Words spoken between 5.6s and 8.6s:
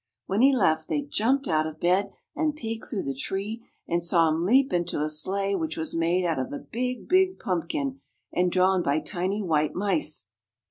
was made out of a big, big pumpkin and